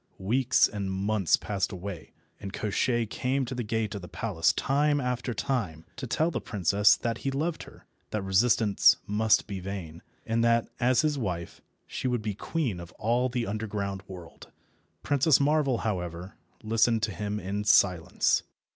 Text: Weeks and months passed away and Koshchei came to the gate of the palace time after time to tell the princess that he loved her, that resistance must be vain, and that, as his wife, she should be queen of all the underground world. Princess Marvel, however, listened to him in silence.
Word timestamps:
Weeks 0.17 0.67
and 0.67 0.91
months 0.91 1.37
passed 1.37 1.71
away 1.71 2.11
and 2.39 2.51
Koshchei 2.51 3.05
came 3.05 3.45
to 3.45 3.53
the 3.53 3.61
gate 3.61 3.93
of 3.93 4.01
the 4.01 4.07
palace 4.07 4.51
time 4.51 4.99
after 4.99 5.31
time 5.31 5.85
to 5.97 6.07
tell 6.07 6.31
the 6.31 6.41
princess 6.41 6.95
that 6.95 7.19
he 7.19 7.29
loved 7.29 7.61
her, 7.69 7.85
that 8.09 8.23
resistance 8.23 8.97
must 9.05 9.45
be 9.45 9.59
vain, 9.59 10.01
and 10.25 10.43
that, 10.43 10.67
as 10.79 11.01
his 11.03 11.19
wife, 11.19 11.61
she 11.85 12.09
should 12.09 12.23
be 12.23 12.33
queen 12.33 12.79
of 12.79 12.91
all 12.93 13.29
the 13.29 13.45
underground 13.45 14.01
world. 14.07 14.49
Princess 15.03 15.39
Marvel, 15.39 15.77
however, 15.85 16.33
listened 16.63 17.03
to 17.03 17.11
him 17.13 17.39
in 17.39 17.63
silence. 17.63 18.41